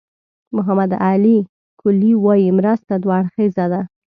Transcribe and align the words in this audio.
محمد 0.55 0.91
علي 1.07 1.37
کلي 1.81 2.11
وایي 2.23 2.49
مرسته 2.57 2.93
دوه 3.03 3.15
اړخیزه 3.19 3.65
ده. 3.71 3.81